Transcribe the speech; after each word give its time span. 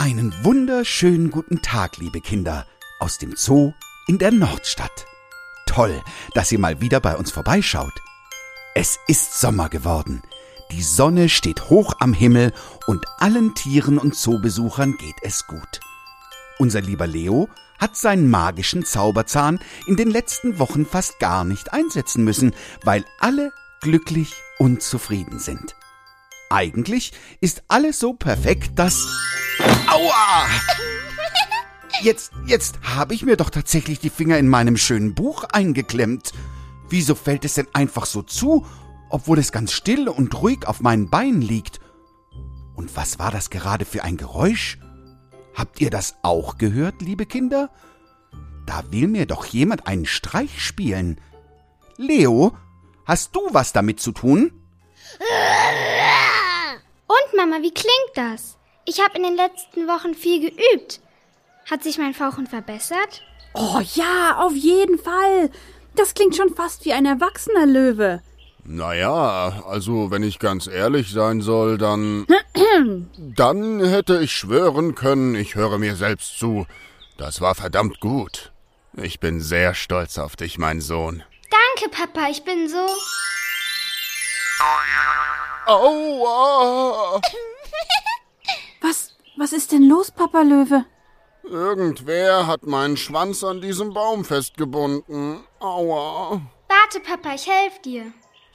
Einen 0.00 0.32
wunderschönen 0.42 1.30
guten 1.30 1.60
Tag, 1.60 1.98
liebe 1.98 2.22
Kinder, 2.22 2.66
aus 3.00 3.18
dem 3.18 3.36
Zoo 3.36 3.74
in 4.06 4.16
der 4.16 4.32
Nordstadt. 4.32 5.04
Toll, 5.66 6.00
dass 6.32 6.50
ihr 6.50 6.58
mal 6.58 6.80
wieder 6.80 7.00
bei 7.00 7.18
uns 7.18 7.30
vorbeischaut. 7.30 7.92
Es 8.74 8.98
ist 9.08 9.38
Sommer 9.38 9.68
geworden. 9.68 10.22
Die 10.72 10.80
Sonne 10.80 11.28
steht 11.28 11.68
hoch 11.68 11.92
am 11.98 12.14
Himmel 12.14 12.54
und 12.86 13.04
allen 13.18 13.54
Tieren 13.54 13.98
und 13.98 14.16
Zoobesuchern 14.16 14.96
geht 14.96 15.16
es 15.20 15.46
gut. 15.46 15.80
Unser 16.58 16.80
lieber 16.80 17.06
Leo 17.06 17.50
hat 17.78 17.94
seinen 17.94 18.30
magischen 18.30 18.86
Zauberzahn 18.86 19.60
in 19.86 19.96
den 19.96 20.10
letzten 20.10 20.58
Wochen 20.58 20.86
fast 20.86 21.18
gar 21.18 21.44
nicht 21.44 21.74
einsetzen 21.74 22.24
müssen, 22.24 22.54
weil 22.84 23.04
alle 23.18 23.52
glücklich 23.82 24.32
und 24.58 24.82
zufrieden 24.82 25.38
sind. 25.38 25.74
Eigentlich 26.50 27.12
ist 27.40 27.62
alles 27.68 28.00
so 28.00 28.12
perfekt, 28.12 28.72
dass... 28.76 29.06
Aua! 29.86 30.46
Jetzt, 32.02 32.32
jetzt 32.46 32.80
habe 32.82 33.12
ich 33.12 33.26
mir 33.26 33.36
doch 33.36 33.50
tatsächlich 33.50 33.98
die 33.98 34.08
Finger 34.08 34.38
in 34.38 34.48
meinem 34.48 34.78
schönen 34.78 35.14
Buch 35.14 35.44
eingeklemmt. 35.44 36.32
Wieso 36.88 37.14
fällt 37.14 37.44
es 37.44 37.54
denn 37.54 37.66
einfach 37.74 38.06
so 38.06 38.22
zu, 38.22 38.64
obwohl 39.10 39.38
es 39.38 39.52
ganz 39.52 39.72
still 39.72 40.08
und 40.08 40.40
ruhig 40.40 40.66
auf 40.66 40.80
meinen 40.80 41.10
Beinen 41.10 41.42
liegt? 41.42 41.78
Und 42.74 42.96
was 42.96 43.18
war 43.18 43.30
das 43.30 43.50
gerade 43.50 43.84
für 43.84 44.02
ein 44.02 44.16
Geräusch? 44.16 44.78
Habt 45.54 45.82
ihr 45.82 45.90
das 45.90 46.16
auch 46.22 46.56
gehört, 46.56 47.02
liebe 47.02 47.26
Kinder? 47.26 47.68
Da 48.64 48.82
will 48.90 49.06
mir 49.06 49.26
doch 49.26 49.44
jemand 49.44 49.86
einen 49.86 50.06
Streich 50.06 50.64
spielen. 50.64 51.20
Leo, 51.98 52.56
hast 53.04 53.36
du 53.36 53.40
was 53.52 53.74
damit 53.74 54.00
zu 54.00 54.12
tun? 54.12 54.52
Mama, 57.40 57.62
wie 57.62 57.72
klingt 57.72 58.12
das? 58.16 58.58
Ich 58.84 59.00
habe 59.00 59.16
in 59.16 59.22
den 59.22 59.34
letzten 59.34 59.88
Wochen 59.88 60.14
viel 60.14 60.50
geübt. 60.50 61.00
Hat 61.70 61.82
sich 61.82 61.96
mein 61.96 62.12
Fauchen 62.12 62.46
verbessert? 62.46 63.22
Oh 63.54 63.80
ja, 63.94 64.36
auf 64.40 64.54
jeden 64.54 64.98
Fall. 64.98 65.48
Das 65.96 66.12
klingt 66.12 66.36
schon 66.36 66.54
fast 66.54 66.84
wie 66.84 66.92
ein 66.92 67.06
erwachsener 67.06 67.64
Löwe. 67.64 68.20
Naja, 68.64 69.62
also 69.66 70.10
wenn 70.10 70.22
ich 70.22 70.38
ganz 70.38 70.66
ehrlich 70.66 71.12
sein 71.12 71.40
soll, 71.40 71.78
dann. 71.78 72.26
dann 73.16 73.82
hätte 73.82 74.20
ich 74.20 74.32
schwören 74.32 74.94
können, 74.94 75.34
ich 75.34 75.54
höre 75.54 75.78
mir 75.78 75.96
selbst 75.96 76.38
zu. 76.38 76.66
Das 77.16 77.40
war 77.40 77.54
verdammt 77.54 78.00
gut. 78.00 78.52
Ich 78.98 79.18
bin 79.18 79.40
sehr 79.40 79.74
stolz 79.74 80.18
auf 80.18 80.36
dich, 80.36 80.58
mein 80.58 80.82
Sohn. 80.82 81.22
Danke, 81.50 81.90
Papa, 81.90 82.28
ich 82.28 82.44
bin 82.44 82.68
so. 82.68 82.86
Aua! 85.66 87.20
Was, 88.80 89.14
was 89.36 89.52
ist 89.52 89.72
denn 89.72 89.88
los, 89.88 90.10
Papa 90.10 90.42
Löwe? 90.42 90.84
Irgendwer 91.44 92.46
hat 92.46 92.66
meinen 92.66 92.96
Schwanz 92.96 93.44
an 93.44 93.60
diesem 93.60 93.92
Baum 93.92 94.24
festgebunden. 94.24 95.40
Aua. 95.60 96.40
Warte, 96.68 97.00
Papa, 97.00 97.34
ich 97.34 97.46
helfe 97.46 97.80
dir. 97.84 98.12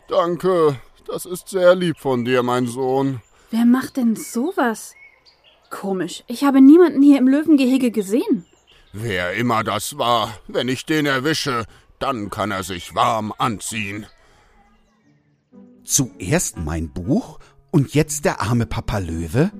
Danke, 0.07 0.79
das 1.07 1.25
ist 1.25 1.49
sehr 1.49 1.75
lieb 1.75 1.99
von 1.99 2.25
dir, 2.25 2.43
mein 2.43 2.67
Sohn. 2.67 3.21
Wer 3.51 3.65
macht 3.65 3.97
denn 3.97 4.15
sowas? 4.15 4.93
Komisch, 5.69 6.23
ich 6.27 6.43
habe 6.43 6.61
niemanden 6.61 7.01
hier 7.01 7.17
im 7.17 7.27
Löwengehege 7.27 7.91
gesehen. 7.91 8.45
Wer 8.93 9.33
immer 9.33 9.63
das 9.63 9.97
war, 9.97 10.37
wenn 10.47 10.69
ich 10.69 10.85
den 10.85 11.05
erwische, 11.05 11.65
dann 11.99 12.29
kann 12.29 12.51
er 12.51 12.63
sich 12.63 12.95
warm 12.95 13.33
anziehen. 13.37 14.07
Zuerst 15.85 16.57
mein 16.57 16.89
Buch 16.89 17.39
und 17.69 17.93
jetzt 17.93 18.25
der 18.25 18.41
arme 18.41 18.65
Papa 18.65 18.97
Löwe? 18.97 19.51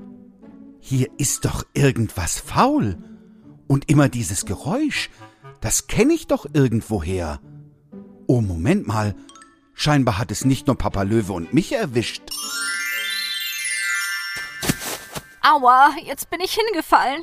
Hier 0.80 1.08
ist 1.20 1.46
doch 1.46 1.64
irgendwas 1.76 2.40
faul. 2.40 2.98
Und 3.68 3.90
immer 3.90 4.10
dieses 4.10 4.46
Geräusch, 4.46 5.12
das 5.62 5.86
kenne 5.86 6.14
ich 6.14 6.26
doch 6.26 6.48
irgendwoher. 6.52 7.40
Oh, 8.26 8.42
Moment 8.42 8.88
mal, 8.88 9.16
scheinbar 9.76 10.18
hat 10.18 10.32
es 10.32 10.46
nicht 10.46 10.66
nur 10.66 10.78
Papa 10.78 11.04
Löwe 11.04 11.34
und 11.34 11.54
mich 11.54 11.72
erwischt. 11.74 12.24
Aua, 15.44 15.94
jetzt 16.04 16.32
bin 16.32 16.42
ich 16.42 16.54
hingefallen. 16.56 17.22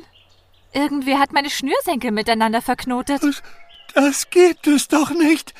Irgendwer 0.71 1.19
hat 1.19 1.33
meine 1.33 1.49
Schnürsenkel 1.49 2.11
miteinander 2.11 2.61
verknotet. 2.61 3.21
Das, 3.21 3.43
das 3.93 4.29
gibt 4.29 4.65
es 4.67 4.87
doch 4.87 5.09
nicht. 5.09 5.53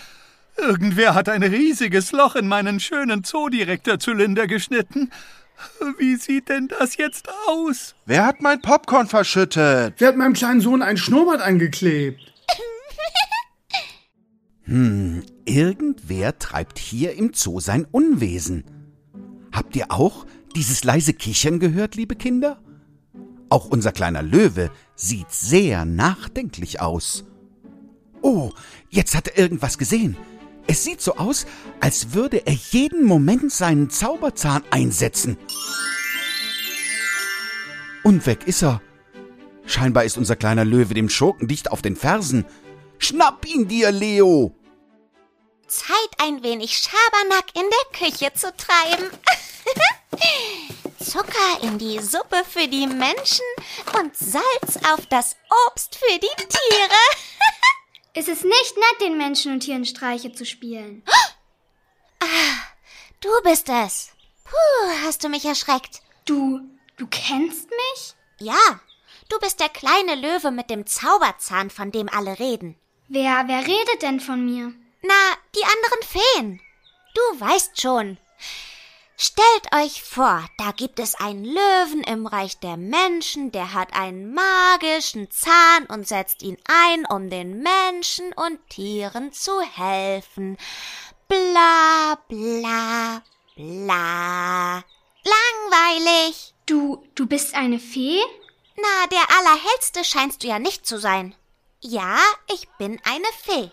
Irgendwer 0.57 1.15
hat 1.15 1.29
ein 1.29 1.43
riesiges 1.43 2.11
Loch 2.11 2.35
in 2.35 2.47
meinen 2.47 2.79
schönen 2.79 3.23
Zoodirektorzylinder 3.23 4.47
geschnitten. 4.47 5.11
Wie 5.97 6.15
sieht 6.15 6.49
denn 6.49 6.67
das 6.67 6.97
jetzt 6.97 7.27
aus? 7.47 7.95
Wer 8.05 8.25
hat 8.25 8.41
mein 8.41 8.61
Popcorn 8.61 9.07
verschüttet? 9.07 9.95
Wer 9.97 10.07
hat 10.09 10.17
meinem 10.17 10.33
kleinen 10.33 10.61
Sohn 10.61 10.81
einen 10.81 10.97
Schnurrbart 10.97 11.41
eingeklebt? 11.41 12.19
Hm, 14.65 15.23
irgendwer 15.43 16.39
treibt 16.39 16.79
hier 16.79 17.15
im 17.15 17.33
Zoo 17.33 17.59
sein 17.59 17.85
Unwesen. 17.91 18.63
Habt 19.51 19.75
ihr 19.75 19.91
auch 19.91 20.25
dieses 20.55 20.85
leise 20.85 21.13
Kichern 21.13 21.59
gehört, 21.59 21.95
liebe 21.95 22.15
Kinder? 22.15 22.61
Auch 23.49 23.65
unser 23.65 23.91
kleiner 23.91 24.23
Löwe 24.23 24.71
sieht 24.95 25.31
sehr 25.31 25.83
nachdenklich 25.83 26.79
aus. 26.79 27.25
Oh, 28.21 28.51
jetzt 28.89 29.15
hat 29.15 29.27
er 29.27 29.37
irgendwas 29.37 29.77
gesehen. 29.77 30.15
Es 30.67 30.83
sieht 30.83 31.01
so 31.01 31.15
aus, 31.15 31.45
als 31.79 32.13
würde 32.13 32.45
er 32.45 32.53
jeden 32.53 33.03
Moment 33.05 33.51
seinen 33.51 33.89
Zauberzahn 33.89 34.63
einsetzen. 34.71 35.37
Und 38.03 38.25
weg 38.25 38.47
ist 38.47 38.63
er. 38.63 38.81
Scheinbar 39.65 40.03
ist 40.03 40.17
unser 40.17 40.35
kleiner 40.35 40.65
Löwe 40.65 40.93
dem 40.93 41.09
Schurken 41.09 41.47
dicht 41.47 41.71
auf 41.71 41.81
den 41.81 41.95
Fersen. 41.95 42.45
Schnapp 42.97 43.45
ihn 43.45 43.67
dir, 43.67 43.91
Leo! 43.91 44.55
Zeit, 45.67 46.09
ein 46.19 46.43
wenig 46.43 46.77
Schabernack 46.77 47.45
in 47.55 47.63
der 47.63 48.09
Küche 48.09 48.31
zu 48.33 48.53
treiben. 48.55 49.09
Zucker 51.03 51.63
in 51.63 51.77
die 51.77 51.99
Suppe 51.99 52.43
für 52.47 52.67
die 52.67 52.87
Menschen 52.87 53.45
und 53.99 54.15
Salz 54.15 54.77
auf 54.93 55.05
das 55.09 55.35
Obst 55.67 55.95
für 55.95 56.19
die 56.19 56.35
Tiere. 56.35 57.01
Ist 58.15 58.29
es 58.29 58.43
nicht 58.43 58.77
nett, 58.77 59.01
den 59.01 59.17
Menschen 59.17 59.53
und 59.53 59.61
Tieren 59.61 59.85
Streiche 59.85 60.31
zu 60.31 60.45
spielen? 60.45 61.03
Ah, 62.19 62.25
du 63.19 63.29
bist 63.43 63.69
es. 63.69 64.11
Puh, 64.43 65.05
hast 65.05 65.23
du 65.23 65.29
mich 65.29 65.45
erschreckt. 65.45 66.01
Du, 66.25 66.61
du 66.97 67.07
kennst 67.07 67.69
mich? 67.69 68.13
Ja, 68.37 68.79
du 69.29 69.39
bist 69.39 69.59
der 69.59 69.69
kleine 69.69 70.15
Löwe 70.15 70.51
mit 70.51 70.69
dem 70.69 70.85
Zauberzahn, 70.85 71.71
von 71.71 71.91
dem 71.91 72.07
alle 72.07 72.37
reden. 72.39 72.75
Wer, 73.07 73.45
wer 73.47 73.65
redet 73.65 74.01
denn 74.03 74.19
von 74.19 74.45
mir? 74.45 74.73
Na, 75.01 75.37
die 75.55 75.63
anderen 75.63 76.03
Feen. 76.03 76.61
Du 77.15 77.39
weißt 77.39 77.81
schon. 77.81 78.17
Stellt 79.15 79.73
euch 79.75 80.03
vor, 80.03 80.43
da 80.57 80.71
gibt 80.71 80.99
es 80.99 81.15
einen 81.15 81.45
Löwen 81.45 82.03
im 82.03 82.25
Reich 82.25 82.59
der 82.59 82.77
Menschen, 82.77 83.51
der 83.51 83.73
hat 83.73 83.93
einen 83.93 84.33
magischen 84.33 85.29
Zahn 85.29 85.85
und 85.87 86.07
setzt 86.07 86.41
ihn 86.41 86.57
ein, 86.67 87.05
um 87.05 87.29
den 87.29 87.61
Menschen 87.61 88.33
und 88.33 88.59
Tieren 88.69 89.31
zu 89.31 89.61
helfen. 89.61 90.57
Bla 91.27 92.17
bla 92.27 93.21
bla. 93.55 94.83
Langweilig. 95.23 96.53
Du, 96.65 97.05
du 97.15 97.27
bist 97.27 97.55
eine 97.55 97.79
Fee? 97.79 98.19
Na, 98.75 99.07
der 99.07 99.37
Allerhellste 99.37 100.03
scheinst 100.03 100.43
du 100.43 100.47
ja 100.47 100.59
nicht 100.59 100.87
zu 100.87 100.97
sein. 100.97 101.35
Ja, 101.81 102.17
ich 102.51 102.67
bin 102.79 102.99
eine 103.03 103.27
Fee. 103.43 103.71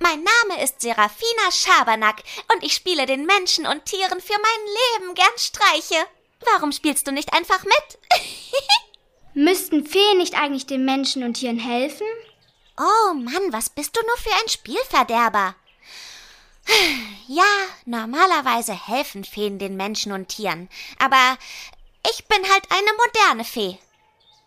Mein 0.00 0.22
Name 0.22 0.62
ist 0.62 0.80
Serafina 0.80 1.50
Schabernack 1.50 2.22
und 2.52 2.62
ich 2.62 2.74
spiele 2.74 3.06
den 3.06 3.26
Menschen 3.26 3.66
und 3.66 3.84
Tieren 3.84 4.20
für 4.20 4.34
mein 4.34 5.00
Leben 5.02 5.14
gern 5.14 5.38
Streiche. 5.38 6.06
Warum 6.52 6.72
spielst 6.72 7.06
du 7.06 7.12
nicht 7.12 7.32
einfach 7.32 7.64
mit? 7.64 7.98
Müssten 9.34 9.86
Feen 9.86 10.18
nicht 10.18 10.34
eigentlich 10.34 10.66
den 10.66 10.84
Menschen 10.84 11.24
und 11.24 11.34
Tieren 11.34 11.58
helfen? 11.58 12.06
Oh 12.76 13.14
Mann, 13.14 13.52
was 13.52 13.70
bist 13.70 13.96
du 13.96 14.00
nur 14.06 14.16
für 14.16 14.32
ein 14.42 14.48
Spielverderber? 14.48 15.54
Ja, 17.26 17.44
normalerweise 17.86 18.74
helfen 18.74 19.24
Feen 19.24 19.58
den 19.58 19.78
Menschen 19.78 20.12
und 20.12 20.28
Tieren, 20.28 20.68
aber 20.98 21.38
ich 22.10 22.26
bin 22.26 22.42
halt 22.50 22.64
eine 22.70 22.90
moderne 22.98 23.44
Fee. 23.44 23.78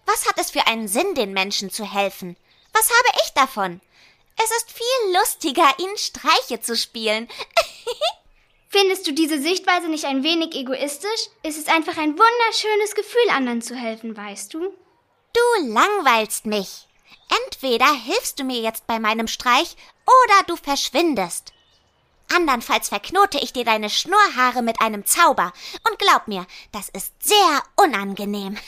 Was 0.06 0.28
hat 0.28 0.38
es 0.38 0.52
für 0.52 0.68
einen 0.68 0.88
Sinn, 0.88 1.16
den 1.16 1.34
Menschen 1.34 1.72
zu 1.72 1.92
helfen? 1.92 2.38
Was 2.74 2.88
habe 2.92 3.18
ich 3.24 3.34
davon? 3.34 3.82
Es 4.44 4.52
ist 4.58 4.72
viel 4.72 5.16
lustiger, 5.20 5.68
ihnen 5.80 5.98
Streiche 5.98 6.62
zu 6.62 6.76
spielen. 6.76 7.28
Findest 8.70 9.08
du 9.08 9.14
diese 9.14 9.42
Sichtweise 9.42 9.88
nicht 9.88 10.06
ein 10.06 10.24
wenig 10.24 10.54
egoistisch? 10.54 11.30
Es 11.42 11.58
ist 11.58 11.70
einfach 11.70 11.98
ein 11.98 12.18
wunderschönes 12.18 12.96
Gefühl, 12.96 13.30
anderen 13.30 13.62
zu 13.62 13.76
helfen, 13.76 14.16
weißt 14.16 14.54
du? 14.54 14.60
Du 15.34 15.68
langweilst 15.68 16.46
mich. 16.46 16.88
Entweder 17.46 17.92
hilfst 17.94 18.40
du 18.40 18.44
mir 18.44 18.60
jetzt 18.60 18.88
bei 18.88 19.00
meinem 19.00 19.28
Streich 19.28 19.76
oder 20.06 20.44
du 20.48 20.56
verschwindest. 20.56 21.54
Andernfalls 22.34 22.90
verknote 22.90 23.40
ich 23.40 23.54
dir 23.54 23.64
deine 23.64 23.90
Schnurrhaare 23.90 24.62
mit 24.62 24.82
einem 24.82 25.06
Zauber. 25.06 25.54
Und 25.90 25.98
glaub 25.98 26.28
mir, 26.28 26.46
das 26.72 26.90
ist 26.90 27.14
sehr 27.24 27.64
unangenehm. 27.76 28.58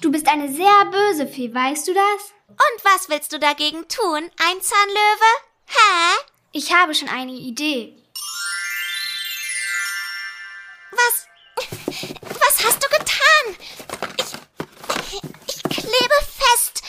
Du 0.00 0.10
bist 0.10 0.26
eine 0.26 0.52
sehr 0.52 0.84
böse 0.86 1.28
Fee, 1.28 1.54
weißt 1.54 1.86
du 1.86 1.94
das? 1.94 2.32
Und 2.52 2.84
was 2.84 3.08
willst 3.08 3.32
du 3.32 3.38
dagegen 3.38 3.88
tun, 3.88 4.30
ein 4.38 4.60
Zahnlöwe? 4.60 5.32
Hä? 5.66 6.24
Ich 6.52 6.72
habe 6.72 6.94
schon 6.94 7.08
eine 7.08 7.32
Idee. 7.32 7.96
Was? 10.90 11.26
Was 11.56 12.64
hast 12.64 12.82
du 12.82 12.88
getan? 12.88 13.56
Ich. 14.18 15.22
Ich 15.46 15.62
klebe 15.62 16.14
fest. 16.38 16.82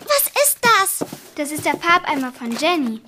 Was 0.00 0.26
ist 0.42 0.58
das? 0.60 1.08
Das 1.36 1.50
ist 1.50 1.64
der 1.64 1.78
Farbeimer 1.78 2.32
von 2.32 2.56
Jenny. 2.56 3.00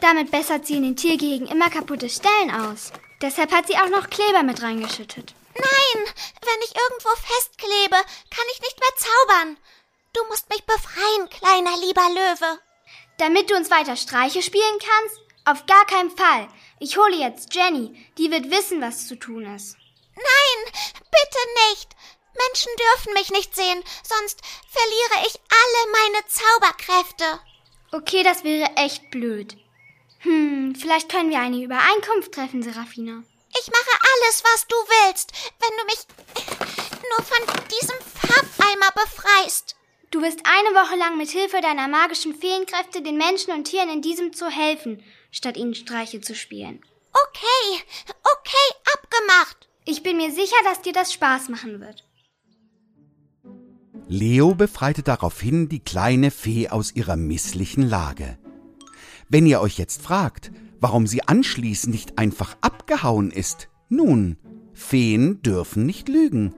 Damit 0.00 0.30
bessert 0.30 0.66
sie 0.66 0.76
in 0.76 0.82
den 0.84 0.96
Tiergehegen 0.96 1.46
immer 1.46 1.68
kaputte 1.70 2.08
Stellen 2.08 2.50
aus. 2.50 2.92
Deshalb 3.20 3.52
hat 3.52 3.66
sie 3.66 3.76
auch 3.76 3.88
noch 3.88 4.10
Kleber 4.10 4.42
mit 4.42 4.62
reingeschüttet. 4.62 5.34
Nein, 5.54 6.04
wenn 6.42 6.62
ich 6.64 6.74
irgendwo 6.74 7.08
festklebe, 7.16 7.96
kann 8.30 8.44
ich 8.52 8.60
nicht 8.60 8.78
mehr 8.78 8.94
zaubern. 8.96 9.56
Du 10.16 10.24
musst 10.28 10.48
mich 10.48 10.64
befreien, 10.64 11.28
kleiner 11.28 11.76
lieber 11.76 12.08
Löwe. 12.08 12.58
Damit 13.18 13.50
du 13.50 13.54
uns 13.54 13.70
weiter 13.70 13.96
Streiche 13.96 14.42
spielen 14.42 14.78
kannst? 14.78 15.20
Auf 15.44 15.66
gar 15.66 15.84
keinen 15.84 16.10
Fall. 16.10 16.48
Ich 16.80 16.96
hole 16.96 17.16
jetzt 17.16 17.54
Jenny. 17.54 18.10
Die 18.16 18.30
wird 18.30 18.50
wissen, 18.50 18.80
was 18.80 19.08
zu 19.08 19.16
tun 19.16 19.44
ist. 19.54 19.76
Nein, 20.14 20.72
bitte 20.94 21.68
nicht. 21.68 21.90
Menschen 22.34 22.72
dürfen 22.78 23.12
mich 23.12 23.30
nicht 23.30 23.54
sehen, 23.54 23.84
sonst 24.02 24.40
verliere 24.70 25.26
ich 25.26 25.38
alle 25.52 25.92
meine 25.92 26.26
Zauberkräfte. 26.28 27.40
Okay, 27.92 28.22
das 28.22 28.42
wäre 28.42 28.74
echt 28.76 29.10
blöd. 29.10 29.58
Hm, 30.20 30.74
vielleicht 30.80 31.10
können 31.10 31.28
wir 31.28 31.40
eine 31.40 31.62
Übereinkunft 31.62 32.32
treffen, 32.32 32.62
Serafina. 32.62 33.22
Ich 33.60 33.66
mache 33.66 34.00
alles, 34.14 34.42
was 34.44 34.66
du 34.66 34.76
willst, 34.76 35.32
wenn 35.60 35.76
du 35.76 35.84
mich 35.84 35.98
nur 37.10 37.22
von 37.22 37.68
diesem 37.68 37.98
Farbeimer 38.00 38.92
befreist. 38.92 39.75
Du 40.10 40.22
wirst 40.22 40.40
eine 40.44 40.74
Woche 40.76 40.96
lang 40.98 41.18
mit 41.18 41.30
Hilfe 41.30 41.60
deiner 41.60 41.88
magischen 41.88 42.34
Feenkräfte 42.34 43.02
den 43.02 43.18
Menschen 43.18 43.52
und 43.52 43.64
Tieren 43.64 43.90
in 43.90 44.02
diesem 44.02 44.32
Zoo 44.32 44.48
helfen, 44.48 45.02
statt 45.30 45.56
ihnen 45.56 45.74
Streiche 45.74 46.20
zu 46.20 46.34
spielen. 46.34 46.80
Okay, 47.12 47.82
okay, 48.22 48.74
abgemacht. 48.94 49.68
Ich 49.84 50.02
bin 50.02 50.16
mir 50.16 50.32
sicher, 50.32 50.56
dass 50.64 50.82
dir 50.82 50.92
das 50.92 51.12
Spaß 51.12 51.48
machen 51.48 51.80
wird. 51.80 52.04
Leo 54.08 54.54
befreite 54.54 55.02
daraufhin 55.02 55.68
die 55.68 55.80
kleine 55.80 56.30
Fee 56.30 56.68
aus 56.68 56.94
ihrer 56.94 57.16
misslichen 57.16 57.88
Lage. 57.88 58.38
Wenn 59.28 59.46
ihr 59.46 59.60
euch 59.60 59.78
jetzt 59.78 60.02
fragt, 60.02 60.52
warum 60.78 61.06
sie 61.06 61.22
anschließend 61.22 61.92
nicht 61.92 62.18
einfach 62.18 62.56
abgehauen 62.60 63.32
ist, 63.32 63.68
nun, 63.88 64.38
Feen 64.72 65.42
dürfen 65.42 65.86
nicht 65.86 66.08
lügen. 66.08 66.54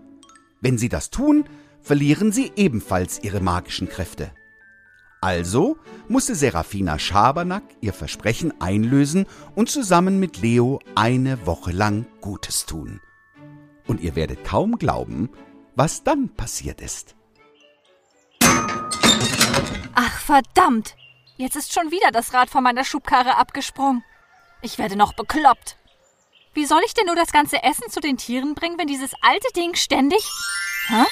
Wenn 0.61 0.77
sie 0.77 0.89
das 0.89 1.11
tun, 1.11 1.49
verlieren 1.89 2.33
sie 2.33 2.53
ebenfalls 2.55 3.19
ihre 3.23 3.41
magischen 3.41 3.89
Kräfte. 3.89 4.31
Also 5.23 5.79
musste 6.07 6.35
Serafina 6.35 6.99
Schabernack 6.99 7.63
ihr 7.81 7.95
Versprechen 7.95 8.53
einlösen 8.61 9.25
und 9.55 9.71
zusammen 9.71 10.21
mit 10.21 10.37
Leo 10.37 10.81
eine 10.95 11.47
Woche 11.47 11.73
lang 11.73 12.05
Gutes 12.21 12.67
tun. 12.67 13.01
Und 13.87 14.03
ihr 14.03 14.17
werdet 14.17 14.45
kaum 14.45 14.79
glauben, 14.79 15.31
was 15.77 16.05
dann 16.05 16.29
passiert 16.29 16.83
ist. 16.83 17.17
Ach 19.95 20.21
verdammt! 20.21 20.95
Jetzt 21.39 21.57
ist 21.57 21.73
schon 21.73 21.91
wieder 21.91 22.11
das 22.13 22.35
Rad 22.35 22.51
von 22.51 22.63
meiner 22.63 22.85
Schubkarre 22.85 23.37
abgesprungen. 23.37 24.05
Ich 24.61 24.77
werde 24.77 24.97
noch 24.97 25.15
bekloppt. 25.15 25.79
Wie 26.53 26.67
soll 26.67 26.83
ich 26.85 26.93
denn 26.93 27.07
nur 27.07 27.17
das 27.17 27.33
ganze 27.33 27.63
Essen 27.63 27.89
zu 27.89 28.01
den 28.01 28.19
Tieren 28.19 28.55
bringen, 28.55 28.79
wenn 28.79 28.89
dieses 28.89 29.13
alte 29.23 29.49
Ding 29.57 29.75
ständig. 29.75 30.29
Hä? 30.89 31.05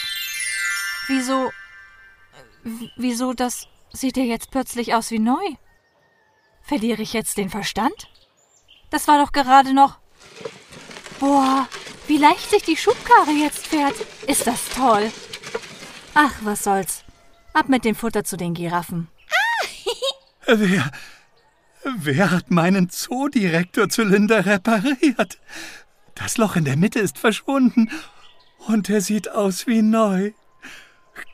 Wieso. 1.08 1.50
Wieso, 2.96 3.32
das 3.32 3.68
sieht 3.92 4.16
ja 4.16 4.24
jetzt 4.24 4.50
plötzlich 4.50 4.94
aus 4.94 5.10
wie 5.10 5.18
neu? 5.18 5.44
Verliere 6.62 7.02
ich 7.02 7.12
jetzt 7.12 7.38
den 7.38 7.48
Verstand? 7.48 8.08
Das 8.90 9.06
war 9.06 9.24
doch 9.24 9.32
gerade 9.32 9.72
noch. 9.72 9.98
Boah, 11.20 11.68
wie 12.08 12.18
leicht 12.18 12.50
sich 12.50 12.62
die 12.62 12.76
Schubkarre 12.76 13.30
jetzt 13.30 13.66
fährt. 13.66 13.94
Ist 14.26 14.46
das 14.46 14.68
toll. 14.68 15.10
Ach, 16.14 16.32
was 16.42 16.64
soll's. 16.64 17.04
Ab 17.52 17.68
mit 17.68 17.84
dem 17.84 17.94
Futter 17.94 18.24
zu 18.24 18.36
den 18.36 18.54
Giraffen. 18.54 19.08
Wer. 20.46 20.90
Wer 21.84 22.30
hat 22.32 22.50
meinen 22.50 22.90
Zoodirektorzylinder 22.90 24.44
repariert? 24.44 25.38
Das 26.16 26.36
Loch 26.36 26.56
in 26.56 26.64
der 26.64 26.76
Mitte 26.76 26.98
ist 26.98 27.18
verschwunden 27.18 27.90
und 28.66 28.90
er 28.90 29.00
sieht 29.00 29.30
aus 29.30 29.68
wie 29.68 29.82
neu. 29.82 30.32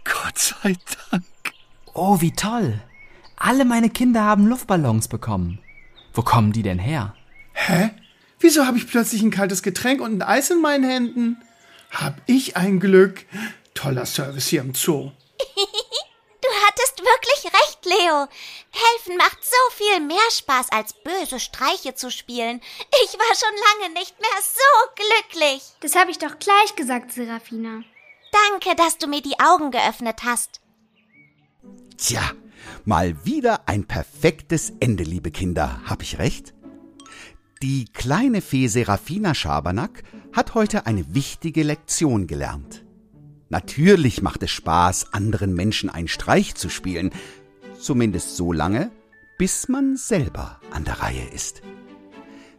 Gott 0.05 0.38
sei 0.38 0.76
Dank. 1.11 1.25
Oh, 1.94 2.20
wie 2.20 2.32
toll. 2.32 2.81
Alle 3.37 3.64
meine 3.64 3.90
Kinder 3.90 4.23
haben 4.23 4.46
Luftballons 4.46 5.08
bekommen. 5.08 5.58
Wo 6.14 6.23
kommen 6.23 6.52
die 6.52 6.62
denn 6.62 6.79
her? 6.79 7.14
Hä? 7.52 7.90
Wieso 8.38 8.67
habe 8.67 8.79
ich 8.79 8.88
plötzlich 8.88 9.23
ein 9.23 9.31
kaltes 9.31 9.62
Getränk 9.62 10.00
und 10.00 10.14
ein 10.14 10.23
Eis 10.23 10.50
in 10.50 10.61
meinen 10.61 10.84
Händen? 10.84 11.43
Hab 11.90 12.20
ich 12.26 12.56
ein 12.56 12.81
Glück. 12.81 13.25
Toller 13.75 14.06
Service 14.06 14.49
hier 14.49 14.61
im 14.61 14.75
Zoo. 14.75 15.11
Du 16.43 16.49
hattest 16.67 16.99
wirklich 16.99 17.52
recht, 17.52 17.85
Leo. 17.85 18.26
Helfen 18.73 19.17
macht 19.17 19.38
so 19.44 19.76
viel 19.76 20.00
mehr 20.00 20.28
Spaß, 20.32 20.73
als 20.73 20.93
böse 20.93 21.38
Streiche 21.38 21.94
zu 21.94 22.11
spielen. 22.11 22.61
Ich 23.05 23.12
war 23.17 23.37
schon 23.37 23.56
lange 23.81 23.94
nicht 23.94 24.20
mehr 24.20 24.43
so 24.43 25.05
glücklich. 25.31 25.62
Das 25.81 25.94
habe 25.94 26.11
ich 26.11 26.19
doch 26.19 26.40
gleich 26.40 26.75
gesagt, 26.75 27.12
Serafina. 27.12 27.85
Danke, 28.32 28.75
dass 28.76 28.99
du 28.99 29.06
mir 29.06 29.23
die 29.23 29.38
Augen 29.38 29.70
geöffnet 29.70 30.20
hast. 30.25 30.61
Tja, 31.99 32.23
mal 32.84 33.25
wieder 33.25 33.69
ein 33.69 33.84
perfektes 33.84 34.73
Ende, 34.81 35.05
liebe 35.05 35.31
Kinder. 35.31 35.81
Hab 35.84 36.02
ich 36.02 36.19
recht? 36.19 36.55
Die 37.62 37.84
kleine 37.84 38.40
Fee 38.40 38.67
Serafina 38.67 39.34
Schabernack 39.34 40.02
hat 40.32 40.55
heute 40.55 40.87
eine 40.87 41.14
wichtige 41.14 41.62
Lektion 41.62 42.26
gelernt. 42.26 42.84
Natürlich 43.50 44.23
macht 44.23 44.43
es 44.43 44.50
Spaß, 44.50 45.12
anderen 45.12 45.55
Menschen 45.55 45.90
einen 45.90 46.08
Streich 46.08 46.55
zu 46.55 46.70
spielen, 46.70 47.11
zumindest 47.78 48.37
so 48.37 48.52
lange, 48.52 48.90
bis 49.37 49.69
man 49.69 49.96
selber 49.96 50.58
an 50.70 50.85
der 50.85 51.00
Reihe 51.00 51.28
ist. 51.35 51.62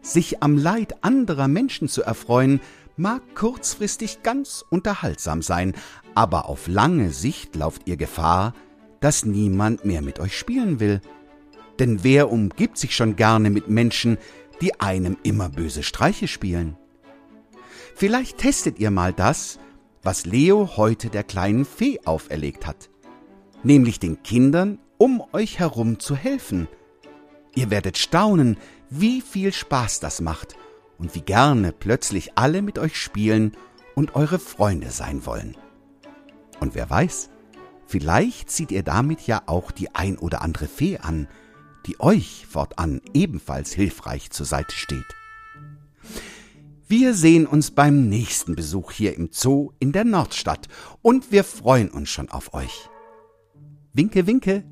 Sich 0.01 0.43
am 0.43 0.57
Leid 0.57 1.03
anderer 1.03 1.47
Menschen 1.47 1.87
zu 1.87 2.03
erfreuen, 2.03 2.61
mag 2.95 3.21
kurzfristig 3.35 4.23
ganz 4.23 4.63
unterhaltsam 4.69 5.41
sein, 5.41 5.73
aber 6.15 6.47
auf 6.47 6.67
lange 6.67 7.11
Sicht 7.11 7.55
lauft 7.55 7.83
ihr 7.85 7.97
Gefahr, 7.97 8.53
dass 8.99 9.25
niemand 9.25 9.85
mehr 9.85 10.01
mit 10.01 10.19
euch 10.19 10.37
spielen 10.37 10.79
will. 10.79 11.01
Denn 11.79 12.03
wer 12.03 12.31
umgibt 12.31 12.77
sich 12.77 12.95
schon 12.95 13.15
gerne 13.15 13.49
mit 13.49 13.67
Menschen, 13.67 14.17
die 14.61 14.79
einem 14.79 15.17
immer 15.23 15.49
böse 15.49 15.83
Streiche 15.83 16.27
spielen? 16.27 16.77
Vielleicht 17.95 18.37
testet 18.37 18.79
ihr 18.79 18.91
mal 18.91 19.13
das, 19.13 19.59
was 20.03 20.25
Leo 20.25 20.77
heute 20.77 21.09
der 21.09 21.23
kleinen 21.23 21.65
Fee 21.65 21.99
auferlegt 22.05 22.67
hat, 22.67 22.89
nämlich 23.63 23.99
den 23.99 24.21
Kindern 24.23 24.79
um 24.97 25.23
euch 25.33 25.59
herum 25.59 25.99
zu 25.99 26.15
helfen. 26.15 26.67
Ihr 27.55 27.71
werdet 27.71 27.97
staunen, 27.97 28.57
wie 28.89 29.21
viel 29.21 29.51
Spaß 29.51 29.99
das 29.99 30.21
macht 30.21 30.55
und 30.97 31.15
wie 31.15 31.21
gerne 31.21 31.71
plötzlich 31.71 32.37
alle 32.37 32.61
mit 32.61 32.79
euch 32.79 32.97
spielen 32.97 33.53
und 33.95 34.15
eure 34.15 34.39
Freunde 34.39 34.91
sein 34.91 35.25
wollen. 35.25 35.57
Und 36.59 36.75
wer 36.75 36.89
weiß, 36.89 37.29
vielleicht 37.85 38.49
zieht 38.49 38.71
ihr 38.71 38.83
damit 38.83 39.27
ja 39.27 39.43
auch 39.45 39.71
die 39.71 39.93
ein 39.93 40.17
oder 40.17 40.41
andere 40.41 40.67
Fee 40.67 40.97
an, 40.97 41.27
die 41.85 41.99
euch 41.99 42.45
fortan 42.49 43.01
ebenfalls 43.13 43.73
hilfreich 43.73 44.31
zur 44.31 44.45
Seite 44.45 44.75
steht. 44.75 45.05
Wir 46.87 47.13
sehen 47.13 47.47
uns 47.47 47.71
beim 47.71 48.07
nächsten 48.07 48.55
Besuch 48.55 48.91
hier 48.91 49.15
im 49.15 49.29
Zoo 49.31 49.71
in 49.79 49.91
der 49.91 50.03
Nordstadt 50.03 50.67
und 51.01 51.31
wir 51.31 51.43
freuen 51.43 51.89
uns 51.89 52.09
schon 52.09 52.29
auf 52.29 52.53
euch. 52.53 52.89
Winke, 53.93 54.27
winke, 54.27 54.63